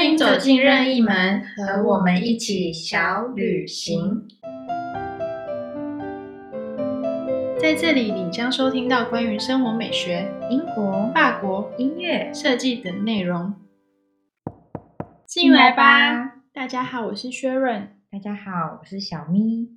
[0.00, 4.26] 欢迎走进任意门，和我们一起小旅行。
[7.60, 13.52] 在这里，你将收听到关于生活美学、英国、法国、音乐、设计等内容。
[15.26, 16.44] 进来吧！
[16.50, 17.94] 大家好，我是薛润。
[18.10, 19.68] 大家好，我是小咪。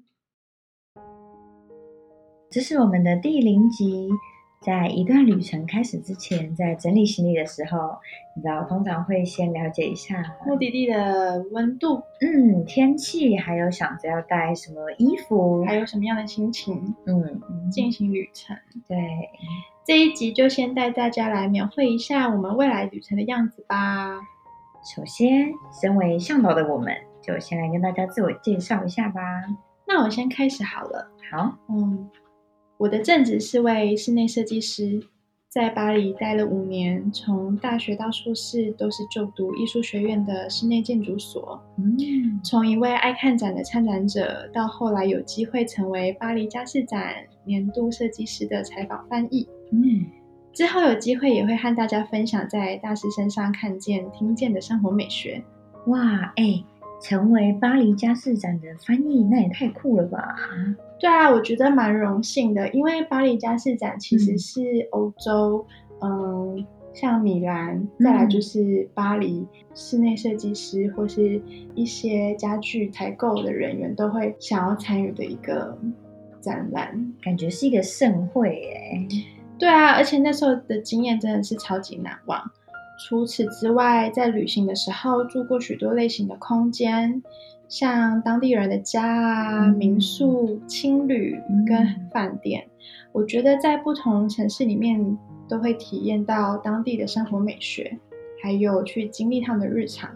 [2.49, 4.09] 这是我们的第零集。
[4.65, 7.97] 在一段旅程开始之前，在整理行李的时候，
[8.33, 18.55] 你知道通常会先了解一下目的地的温度，嗯，天气，还有想着要带什么衣服，还有什么样的心情，嗯，进行旅程。
[18.87, 18.97] 对，
[19.85, 24.15] 这一集就先带大家来描绘一下我们未来旅程的样子吧。
[24.95, 25.51] 首先，
[25.81, 29.21] 身为向导的我们，就先来跟大家自我介绍一下吧。
[29.85, 31.11] 那我先开始好了。
[31.29, 32.09] 好，嗯。
[32.77, 35.01] 我的正职是位室内设计师，
[35.47, 41.61] 在巴黎待了五年，从大学到硕士都是就读艺术学院的室内建筑所。
[41.77, 47.13] 嗯，从一位爱看展的参展者，到后来有机会成为巴黎家饰展
[47.45, 49.47] 年度设计师的采访翻译。
[49.71, 50.05] 嗯，
[50.51, 55.41] 之后有机会也会和大家分享在大师身上看见、听见的生活美学。
[55.87, 56.63] 哇，哎，
[57.01, 60.35] 成为巴黎家饰展的翻译，那也太酷了吧！
[61.03, 65.65] 对啊，我觉得蛮荣幸的，因为巴黎家饰展其实是欧洲，
[65.99, 69.45] 嗯，像米兰，再来就是巴黎
[69.75, 71.41] 室内设计师或是
[71.75, 75.77] 一些家具采购的人员都会想要参与的一个
[76.39, 79.07] 展览，感觉是一个盛会耶。
[79.59, 82.41] 对啊，而且那时候的经验真的是超级难忘。
[82.97, 87.21] 除此之外，在旅行的时候住过许多类型的空间。
[87.69, 91.35] 像当地人的家啊、民宿、青旅
[91.65, 92.67] 跟饭店，
[93.11, 95.17] 我觉得在不同城市里面
[95.49, 97.97] 都会体验到当地的生活美学，
[98.43, 100.11] 还有去经历他们的日常。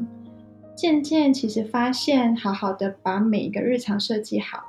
[0.75, 4.59] 渐渐，其实发现好好的把每一个日常设计好，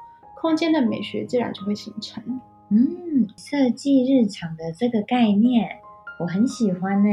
[0.41, 2.23] 空间的美学自然就会形成。
[2.71, 5.69] 嗯，设计日常的这个概念，
[6.19, 7.09] 我很喜欢呢。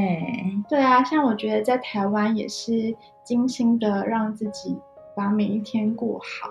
[0.68, 4.78] 对啊，像我觉得在台湾也是精心的让自己。
[5.18, 6.50] 把每一天过好，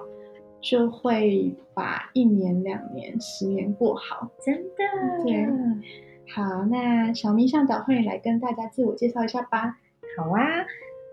[0.59, 4.27] 就会把一年、两年、十年过好。
[4.43, 5.47] 真的，对。
[6.35, 9.77] 好，那小咪向导，欢迎来跟大家自我介绍一下吧。
[10.17, 10.41] 好啊，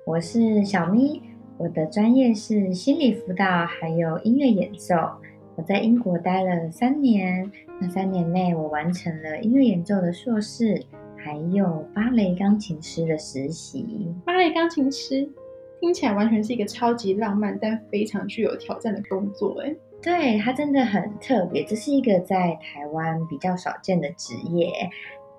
[0.06, 1.22] 我是小咪，
[1.58, 4.96] 我的专业是心理辅导，还有音乐演奏。
[5.58, 10.82] 我在英国待了三年，那三年内我完成了音乐演奏的硕士，
[11.24, 14.14] 还有芭蕾钢琴师的实习。
[14.26, 15.30] 芭蕾钢琴师。
[15.80, 24.72] 听起来完全是一个超级浪漫但非常具有挑战的工作，哎，对，它真的很特别，这是一个在台湾比较少见的职业，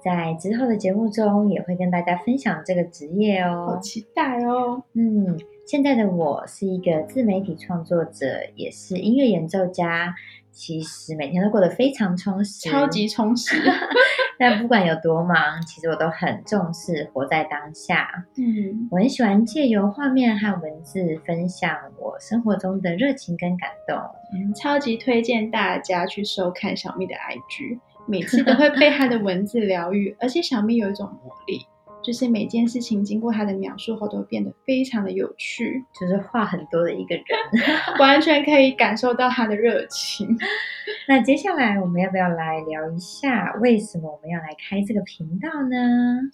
[0.04, 8.26] 在之后的节目中也会跟大家分享这个职业哦，好期待哦，嗯，现在的我是一个自媒体创作者，
[8.56, 10.12] 也是音乐演奏家。
[10.52, 13.56] 其实每天都过得非常充实，超级充实。
[14.38, 18.24] 但不管有多忙，其实我都很重视活在当下。
[18.36, 23.96] 嗯，我很喜欢借由画面和文字分享我生活中的热情跟感动。
[24.34, 31.64] 嗯，超级推荐大家去收看小蜜的 IG，每次都会被她的文字疗愈，而且小蜜有一种魔力。
[32.02, 35.84] 就是每件事情经过他的描述后，都变得非常的有趣。
[35.98, 37.24] 就是话很多的一个人，
[38.00, 40.36] 完全可以感受到他的热情。
[41.08, 46.30] 那接下来我们要不要来聊一下，为什么我们要来开这个频道呢？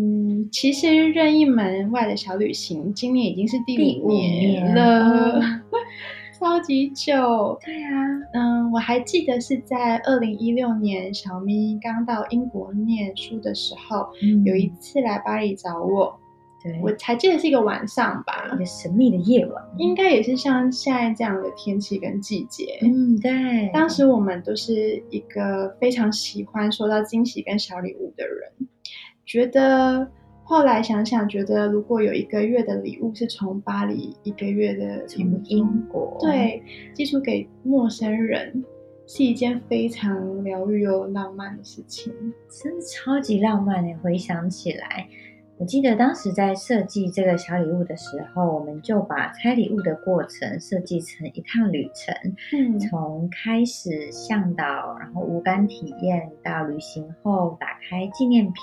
[0.00, 5.40] 嗯，其实任意门外的小旅行，今年已经是第五年了。
[6.38, 7.90] 超级久，对啊，
[8.32, 14.08] 嗯，我还记得是在二零一六年小咪刚到英国念书的时候，
[14.44, 16.16] 有一次来巴黎找我，
[16.62, 16.78] 对。
[16.80, 28.52] 我才记得是一个晚上吧，一个神秘的夜晚，应该也是像现在这样的天气跟季节，嗯，对，当时我们都是一个非常喜欢收到惊喜跟小礼物的人，
[29.26, 30.08] 觉得。
[30.48, 36.62] 后来想想，觉得如果有一个月的礼物是从巴黎，一个月的从英国，对，
[36.94, 38.64] 寄出给陌生人，
[39.06, 42.10] 是一件非常疗愈又浪漫的事情，
[42.48, 43.94] 真的超级浪漫的。
[43.98, 45.06] 回想起来，
[45.58, 52.14] 我记得当时在设计这个小礼物的时候，我们就把拆礼物的过程设计成一趟旅程，
[52.54, 58.54] 嗯，从开始向导，然后无感体验，到旅行后打开纪念品。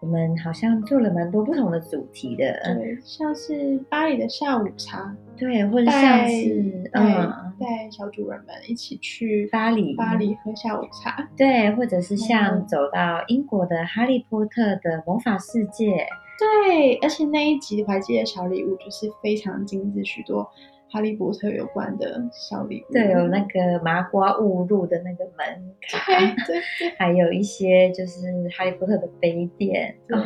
[0.00, 16.06] 我们好像做了蛮多不同的主题的，对，像是巴黎的下午茶，对，或者像是嗯，带小主人们一起去巴黎，巴黎喝下午茶，对，或者是像走到英国的哈利波特的魔法世界，
[16.38, 20.48] 对，而且那一集我还记得小礼物就是非常精致，许多
[20.90, 22.92] 哈利波特有关的小礼物。
[22.92, 26.04] 对，有那个麻瓜误入的那个门卡，
[26.46, 28.20] 对对，还有一些就是
[28.56, 29.94] 哈利波特的杯垫。
[30.06, 30.18] 对，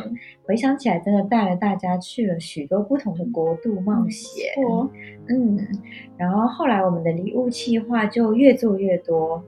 [0.45, 4.53] 回想起来，真的带了大家去了许多不同的国度冒险。
[5.27, 5.57] 嗯，
[6.17, 9.43] 然后后来我们的礼物计划就越做越多。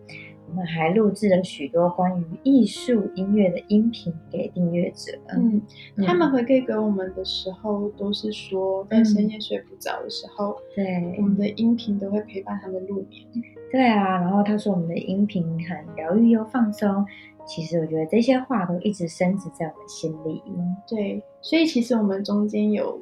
[0.56, 5.12] 我们还录制了许多关于艺术音乐的音频给订阅者。
[5.36, 5.62] 嗯，
[6.06, 13.22] 他们回馈给我们的时候，都是说在深夜睡不着的时候，对我们的音频都会陪伴他们入眠。
[13.70, 17.06] 对啊，然后他说我们的音频很疗愈又放松。
[17.46, 20.42] 其实我觉得这些话都一直深植在我们心里。
[20.88, 22.98] 对，所以其实我们中间有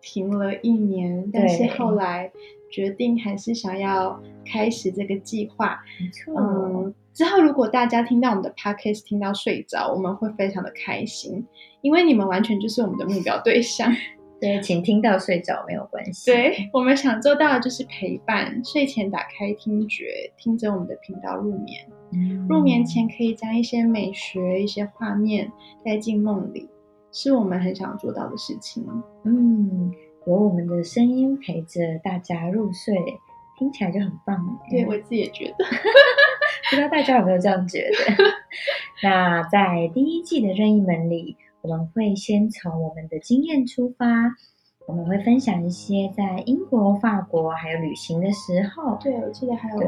[0.00, 2.30] 停了一年，但是后来。
[2.70, 5.80] 决定还是想要开始这个计划。
[6.38, 11.42] 嗯，之后如果大家听到我们的 podcast 听到睡着，我们会非常的开心，
[11.80, 13.90] 因为你们完全就是我们的目标对象。
[14.38, 16.30] 对，请听到睡着没有关系。
[16.30, 21.80] 对我们想做到的就是陪伴，睡前打开听觉，听着我们的频道入眠。
[22.50, 25.50] 入眠前可以将一些美学、一些画面
[25.82, 26.68] 带进梦里，
[27.12, 28.86] 是我们很想做到的事情。
[29.24, 29.90] 嗯。
[30.26, 32.94] 有我们的声音陪着大家入睡，
[33.58, 34.58] 听起来就很棒。
[34.68, 35.64] 对我自己也觉得，
[36.68, 38.24] 不知道大家有没有这样觉得？
[39.02, 44.06] 那在第一季的任意门里，我们会先从我们的经验出发，
[44.86, 48.98] 我们会分享一些在英国、法国还有旅行的时候。
[49.00, 49.78] 对，我记得还有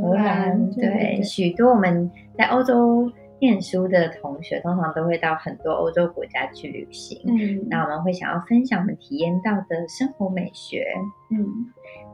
[0.00, 3.12] 荷兰，对许多我们在欧洲。
[3.40, 10.86] 念书的同学通常都会到很多欧洲国家去旅行，嗯，那我们会想要分享我们体验到的生活美学，
[11.30, 11.46] 嗯，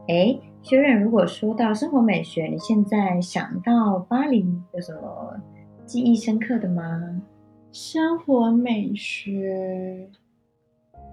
[0.09, 5.41] 哎，学院，如果说到生活美学，你现在想到巴黎有什么
[5.87, 7.23] 记忆深刻的吗？
[7.71, 10.09] 生活美学。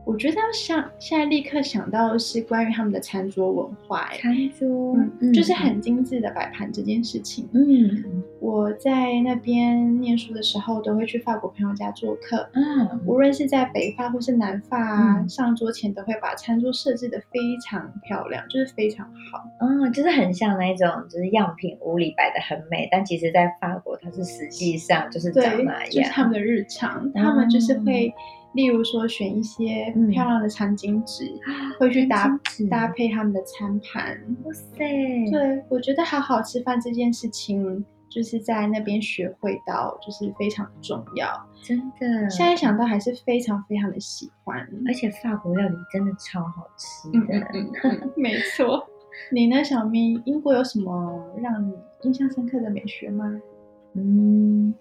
[0.05, 4.97] 我觉得像现在立刻想到的是关于他们的餐桌文化，餐桌
[5.31, 7.47] 就是很精致的摆盘这件事情。
[7.53, 12.49] 嗯，我在那边念书的时候，都会去法国朋友家做客。
[12.53, 19.43] 嗯，无论是在北法或是南法，上桌前都会把餐桌设置的非常漂亮，就是非常好。
[19.59, 28.11] 嗯，就是很像那种，就是样品屋里摆的很美，但其实在法国它是实际上就是长那样，就是他们的日常，他们就是会。
[28.53, 31.31] 例如说，选一些漂亮的餐巾纸，
[31.79, 32.27] 会去搭
[32.69, 34.19] 搭配他们的餐盘。
[34.43, 34.77] 哇塞！
[35.31, 41.27] 对我觉得好好吃饭这件事情，就是在那边学会到，就是非常重要。
[41.61, 44.67] 真的，现在想到还是非常非常的喜欢。
[44.87, 47.47] 而且法国料理真的超好吃的。
[48.15, 48.83] 没错。
[49.31, 50.19] 你呢，小咪？
[50.25, 53.39] 英国有什么让你印象深刻的美学吗？
[53.93, 54.73] 嗯。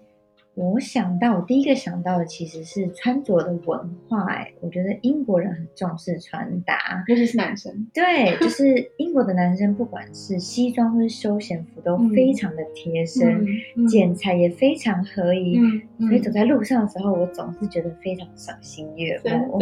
[0.59, 4.25] 我想到，我第一个想到的其实是穿着的文化。
[4.25, 7.87] 哎，我觉得英国人很重视穿搭，尤其是男生。
[7.93, 13.45] 对，就 是英国的男生，不管是西装或是休闲服，都非常的贴身，
[13.87, 15.57] 剪裁也非常合宜。
[15.97, 19.57] 所以走在路上的时候，我总是觉得非常赏心悦目。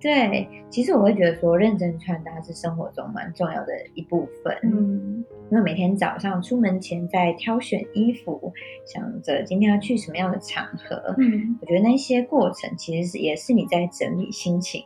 [0.00, 4.56] 对，其实我会觉得说，认真穿搭是生活中蛮重要的一部分。
[4.62, 8.52] 嗯，因为每天早上出门前在挑选衣服，
[8.86, 14.84] 想着今天要去什么样的场合，嗯，我觉得那些过程其实是也是你在整理心情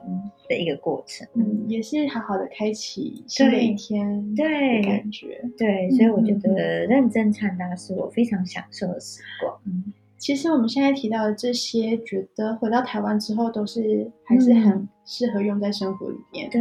[0.48, 9.60] 的一个过程，嗯，也是好好的开启新的一天，对，感觉，对，所以我觉得认真穿搭是我非常享受的时光。
[9.66, 9.92] 嗯
[10.22, 16.50] 其实我们现在提到的这些，觉得回到台湾之后都是还是很适合用在生活里面。
[16.50, 16.60] 对，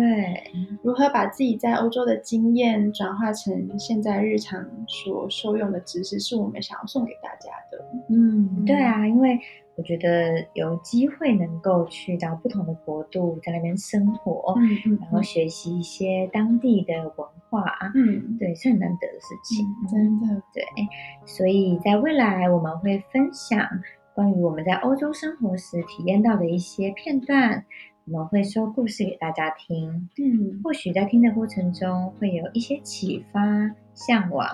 [0.83, 7.85] 如何把自己在欧洲的经验转化成现在日常所受用的知识，是我们想要送给大家的。
[8.09, 9.39] 嗯，对啊，因为。
[9.77, 17.63] 我觉得有机会能够去到不同的国度，在那边生活，嗯然后学习一些当地的文化，
[17.95, 20.63] 嗯，对，是很难得的事情，真的，对。
[21.25, 23.65] 所以在未来，我们会分享
[24.13, 27.65] 关于我们在欧洲生活时体验到的一些片段，
[28.05, 33.39] 我们会说故事给大家听，嗯，或许在听的过程中会有一些启发、
[33.93, 34.47] 向往。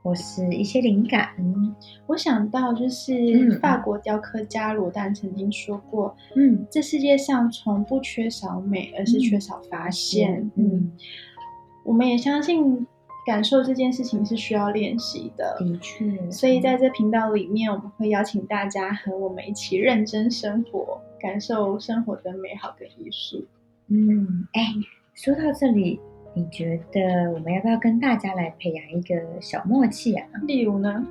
[0.00, 1.28] 或是一些灵感，
[2.06, 10.92] 我想到就是法国雕刻家罗丹曾经说过：“嗯，这世界上从不缺少美，而是缺少发现。”嗯，
[11.84, 12.86] 我们也相信
[13.26, 16.30] 感受这件事情是需要练习的，的确。
[16.30, 23.44] 所以在这频道里面，我们会邀请大家和我们一起认真生活，感受生活的美好跟艺术。
[23.88, 24.74] 嗯，哎，
[25.14, 26.00] 说到这里。
[26.34, 30.24] 你觉得我们要不要跟大家来培养一个小默契啊？
[30.46, 31.04] 例如呢？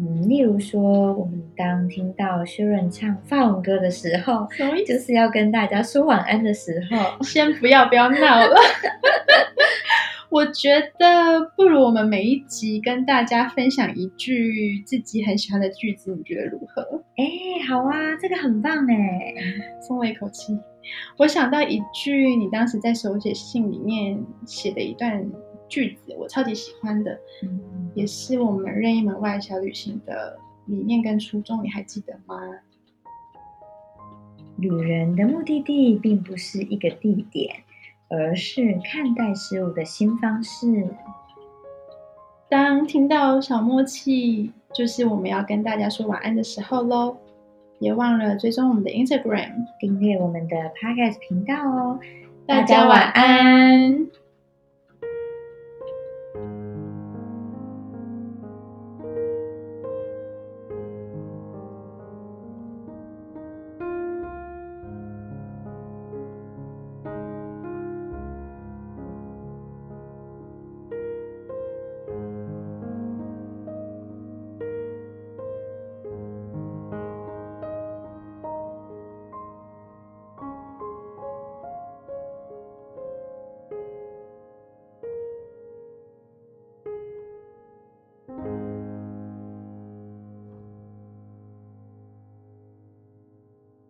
[0.00, 4.48] 嗯，例如说，我们当听到薛润唱法文歌的时候？
[4.84, 7.22] 就是要跟大家说晚安的时候。
[7.22, 8.56] 先不要不要闹了。
[10.30, 16.82] 我觉得不如我们每一集跟大家分享一句自己很喜欢的句子，你觉得如何？
[17.16, 17.24] 哎，
[17.66, 19.34] 好啊，这个很棒哎，
[19.80, 20.58] 松了一口气。
[21.16, 25.26] 我想到一句你当时在手写信里面写的一段
[25.66, 32.38] 句子，我超级喜欢的，嗯，也是我们任意门外小旅行的理念跟初衷，你还记得吗？
[34.58, 37.54] 旅人的目的地并不是一个地点。
[38.08, 40.88] 而是看待事物的新方式。
[42.48, 47.16] 当听到小默契，就是我们要跟大家说晚安的时候喽。
[47.80, 52.00] 别忘了追踪我们的 Instagram，订阅我们的 Podcast 频道哦。
[52.46, 54.08] 大家晚安。